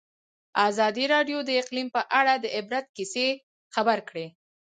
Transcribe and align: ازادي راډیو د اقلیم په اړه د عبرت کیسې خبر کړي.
ازادي 0.67 1.05
راډیو 1.13 1.39
د 1.45 1.49
اقلیم 1.61 1.87
په 1.95 2.01
اړه 2.19 2.33
د 2.39 2.45
عبرت 2.57 2.85
کیسې 2.97 3.27
خبر 3.75 3.97
کړي. 4.09 4.27